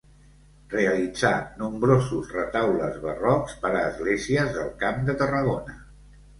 Realitzà 0.69 1.33
nombrosos 1.59 2.33
retaules 2.37 2.97
barrocs 3.05 3.55
per 3.67 3.73
a 3.75 3.85
esglésies 3.93 4.53
del 4.59 4.75
Camp 4.85 5.09
de 5.11 5.19
Tarragona. 5.25 5.81